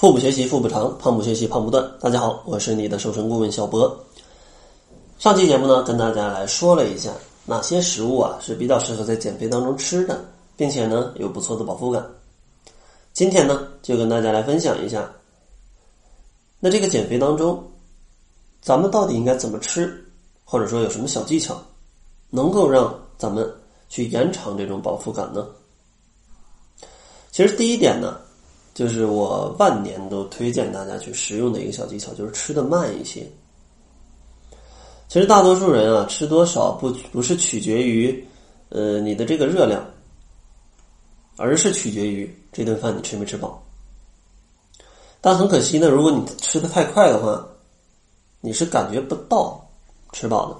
[0.00, 1.86] 腹部学习腹部长，胖不学习胖不断。
[2.00, 4.02] 大家好，我是你的瘦身顾问小博。
[5.18, 7.12] 上期节目呢，跟大家来说了一下
[7.44, 10.24] 哪些食物啊是比较适合在减肥当中吃的，
[10.56, 12.02] 并且呢有不错的饱腹感。
[13.12, 15.06] 今天呢，就跟大家来分享一下，
[16.60, 17.62] 那这个减肥当中，
[18.62, 20.02] 咱们到底应该怎么吃，
[20.46, 21.62] 或者说有什么小技巧，
[22.30, 23.46] 能够让咱们
[23.90, 25.46] 去延长这种饱腹感呢？
[27.30, 28.18] 其实第一点呢。
[28.80, 33.30] 就是我万年都推荐大家去使用的一个小技巧，就是吃的慢一些。
[35.06, 38.26] 其实大多数人啊，吃多少不不是取决于
[38.70, 39.84] 呃你的这个热量，
[41.36, 43.62] 而是取决于这顿饭你吃没吃饱。
[45.20, 47.46] 但很可惜呢，如果你吃的太快的话，
[48.40, 49.62] 你是感觉不到
[50.12, 50.56] 吃饱的，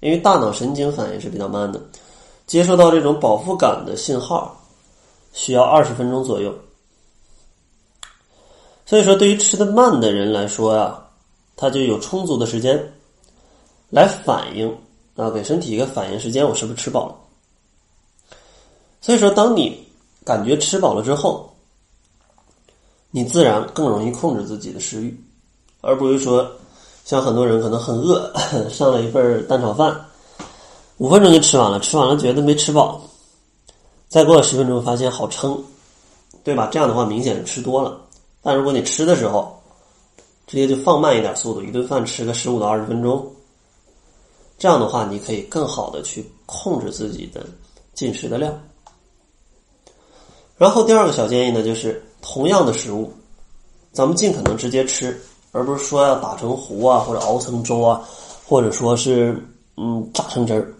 [0.00, 1.80] 因为大脑神经反应是比较慢的，
[2.46, 4.54] 接受到这种饱腹感的信号
[5.32, 6.54] 需要二十分钟左右。
[8.94, 10.96] 所以说，对于吃的慢的人来说呀，
[11.56, 12.80] 他就有充足的时间
[13.90, 14.72] 来反应
[15.16, 17.16] 啊，给身体一个反应时间，我是不是吃饱了？
[19.00, 19.84] 所以说，当你
[20.24, 21.52] 感觉吃饱了之后，
[23.10, 25.20] 你自然更容易控制自己的食欲，
[25.80, 26.48] 而不是说
[27.04, 28.32] 像很多人可能很饿，
[28.70, 30.06] 上了一份蛋炒饭，
[30.98, 33.02] 五分钟就吃完了，吃完了觉得没吃饱，
[34.08, 35.60] 再过了十分钟发现好撑，
[36.44, 36.68] 对吧？
[36.70, 38.02] 这样的话明显吃多了。
[38.44, 39.58] 但如果你吃的时候，
[40.46, 43.26] 直接就放慢一点速度，一顿饭吃个十五到二十分钟，
[44.58, 47.46] 这样的话，你可以更好的去控制自己的
[47.94, 48.52] 进食的量。
[50.58, 53.10] 然后第二个小建议呢，就是同样的食物，
[53.92, 55.18] 咱们尽可能直接吃，
[55.50, 58.06] 而不是说要打成糊啊，或者熬成粥啊，
[58.46, 59.42] 或者说是
[59.78, 60.74] 嗯榨成汁儿。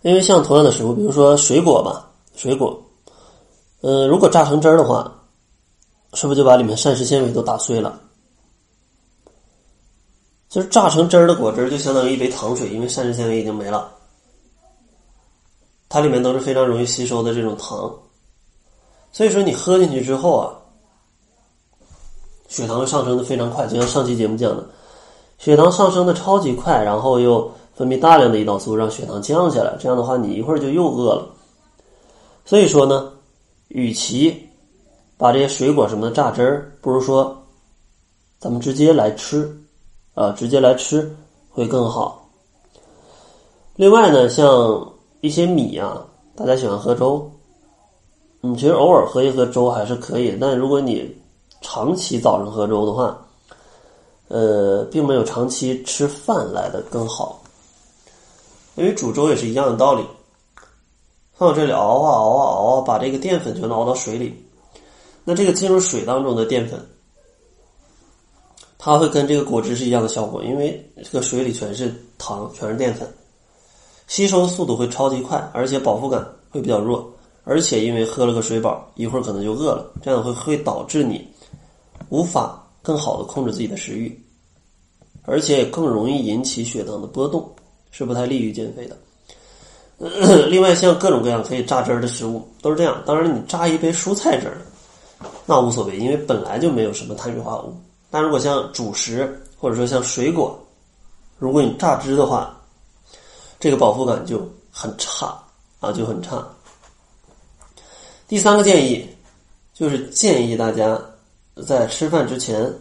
[0.00, 2.82] 因为像同样的食物，比如说水果吧，水果，
[3.82, 5.14] 嗯，如果榨成汁儿的话。
[6.14, 8.00] 是不是就把里面膳食纤维都打碎了？
[10.48, 13.92] 就是榨成汁儿的果汁就相当于一杯糖水，因为膳食纤维已经没了，
[15.88, 17.96] 它里面都是非常容易吸收的这种糖，
[19.12, 20.50] 所以说你喝进去之后啊，
[22.48, 24.68] 血糖会上升的非常快，就像上期节目讲的，
[25.38, 31.32] 血糖上升的超级快，然后又分泌大量的胰岛素让血糖降下来，这样的话你一会儿就又饿了，
[32.44, 33.12] 所以说呢，
[33.68, 34.49] 与其。
[35.20, 37.36] 把这些水果什么的榨汁儿，不如说，
[38.38, 39.54] 咱们直接来吃，
[40.14, 41.14] 啊，直接来吃
[41.50, 42.26] 会更好。
[43.76, 46.02] 另外呢，像一些米啊，
[46.34, 47.30] 大家喜欢喝粥，
[48.40, 50.38] 嗯，其实偶尔喝一喝粥还是可以。
[50.40, 51.14] 但如果你
[51.60, 53.14] 长期早上喝粥的话，
[54.28, 57.42] 呃，并没有长期吃饭来的更好，
[58.74, 60.02] 因为煮粥也是一样的道理，
[61.34, 64.46] 放这里熬啊熬啊熬啊，把这个淀粉全熬到水里。
[65.24, 66.80] 那这个进入水当中的淀粉，
[68.78, 73.06] 它会跟这个果汁是一样的效果，因为这个水里全是糖，全是淀粉，
[74.06, 77.12] 吸收速度会超级快，而且饱腹感会比较弱，
[77.44, 81.28] 而且因为喝了个水饱，一会儿可能就饿了，这样会会导致你
[82.08, 84.18] 无法更好的控制自己的食欲，
[85.24, 87.54] 而且也更容易引起血糖的波动，
[87.90, 88.96] 是不太利于减肥的。
[90.48, 94.56] 另外，像各种各样可以榨汁儿的食物都是这样，当然你榨一杯蔬菜汁儿。
[95.46, 97.74] 那无所谓，因为本来就没有什么碳水化合物。
[98.10, 100.58] 但如果像主食或者说像水果，
[101.38, 102.56] 如果你榨汁的话，
[103.58, 105.36] 这个饱腹感就很差
[105.80, 106.46] 啊，就很差。
[108.28, 109.08] 第三个建议
[109.74, 111.00] 就是建议大家
[111.66, 112.72] 在吃饭之前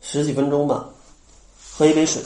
[0.00, 0.88] 十几分钟吧，
[1.76, 2.22] 喝一杯水，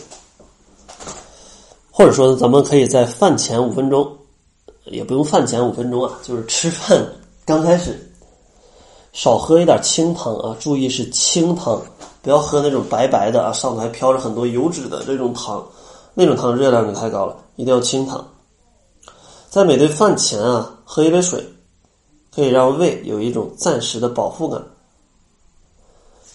[1.91, 4.17] 或者说咱们可以在饭前五分钟，
[4.85, 7.03] 也不用饭前五分钟啊，就是吃饭
[7.45, 8.11] 刚开始。
[9.15, 11.81] 少喝一点清汤啊，注意是清汤，
[12.21, 15.65] 不要喝那种白白的啊，上头还飘着很多油脂的这种汤，
[16.15, 18.27] 那种汤热量就太高了，一定要清汤。
[19.49, 21.49] 在每顿饭前啊，喝一杯水，
[22.35, 24.61] 可以让胃有一种暂时的饱腹感。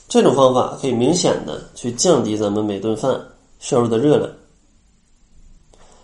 [0.08, 3.22] 这种方法可以明显的去降低咱们每顿饭
[3.60, 4.32] 摄入的热量，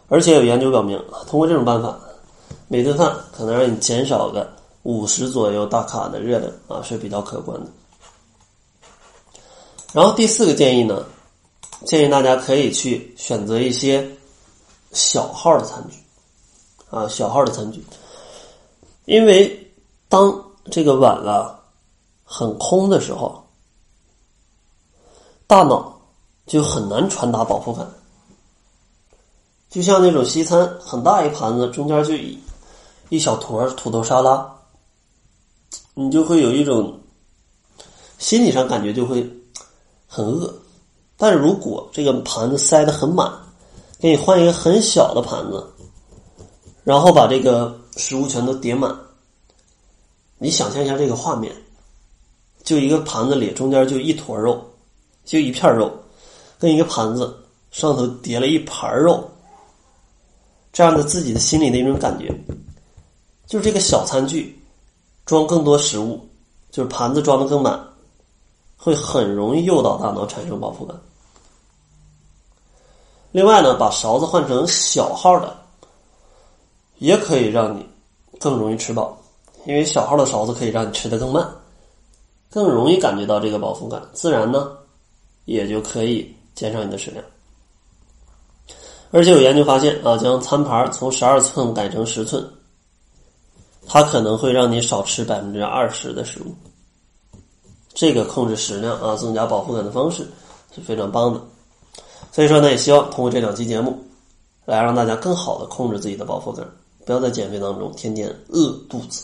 [0.10, 1.98] 而且有研究表明，通过这种办法，
[2.68, 4.46] 每顿饭可能让你减少个。
[4.86, 7.72] 五十左右大卡的热量啊是比较可观的。
[9.92, 11.04] 然后第四个建议呢，
[11.86, 14.08] 建议大家可以去选择一些
[14.92, 15.98] 小号的餐具
[16.92, 17.84] 啊，小号的餐具，
[19.06, 19.74] 因为
[20.08, 21.60] 当这个碗啊
[22.24, 23.44] 很空的时候，
[25.48, 26.00] 大脑
[26.46, 27.90] 就很难传达饱腹感。
[29.68, 32.40] 就像那种西餐，很大一盘子，中间就一
[33.10, 34.55] 一小坨土豆沙拉。
[35.96, 37.00] 你就会有一种
[38.20, 39.28] 心理上感觉就会
[40.06, 40.54] 很饿。
[41.18, 43.32] 但如果这个盘子塞得很满，
[43.98, 45.66] 给你换一个很小的盘子，
[46.84, 48.94] 然后把这个食物全都叠满，
[50.38, 51.56] 你想象一下这个画面，
[52.64, 54.62] 就一个盘子里中间就一坨肉，
[55.24, 55.90] 就一片肉，
[56.60, 57.34] 跟一个盘子
[57.72, 59.32] 上头叠了一盘肉，
[60.74, 62.30] 这样的自己的心里的一种感觉，
[63.48, 64.62] 就是这个小餐具
[65.26, 66.20] 装更多食物，
[66.72, 67.80] 就是盘子装的更满。
[68.78, 70.96] 会很容易诱导大脑产生饱腹感。
[73.32, 75.58] 另外呢，把勺子换成小号的，
[77.00, 77.84] 也可以让你
[78.40, 79.18] 更容易吃饱，
[79.66, 81.50] 因为小号的勺子可以让你吃的更慢，
[82.52, 84.78] 更容易感觉到这个饱腹感，自然呢
[85.46, 87.24] 也就可以减少你的食量。
[89.10, 92.48] 而且有研究发现啊，将餐盘从十二寸改成十寸，
[93.88, 96.54] 它可能会让你少吃百分之二十的食物。
[97.94, 100.28] 这个控制食量啊，增加饱腹感的方式
[100.74, 101.40] 是非常棒的。
[102.32, 103.98] 所以说呢，也希望通过这两期节目，
[104.66, 106.68] 来让大家更好的控制自己的饱腹感，
[107.06, 109.24] 不要在减肥当中天天饿肚子，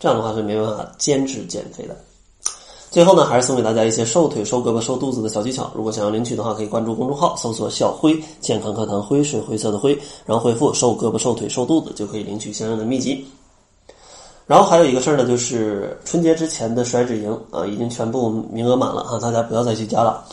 [0.00, 1.96] 这样的话是没办法坚持减肥的。
[2.90, 5.70] 最后呢，还是送给大家一些瘦腿、瘦胳膊、瘦肚子的小技巧。
[5.76, 13.24] 如果想要领取的话，可以关注公众号，搜索“小辉健康课堂”，灰是灰色的灰，然后回复“瘦胳膊、瘦腿、瘦肚子”就可以领取相应的秘籍。
[14.50, 20.24] 然后还有一个事儿呢，就是春节之前的甩脂营啊，已经全部名额满了啊，大家不要再去加了。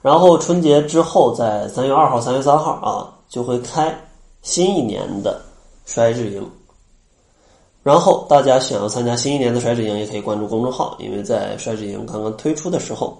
[0.00, 3.94] 然后春节之后，在三月二号、三月三号啊，就会开
[4.40, 5.42] 新一年的
[5.84, 6.50] 甩脂营。
[7.82, 13.14] 然后大家想要参加新一年的甩脂营，也可以关注公众号，因为在甩脂营刚刚推出的时候，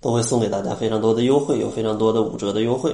[0.00, 2.92] 都会送给大家非常多的优惠，有非常多的五折的优惠。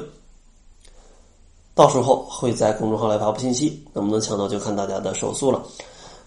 [1.74, 5.62] 到时候会在公众号来发布信息，能不能抢到就看大家的手速了。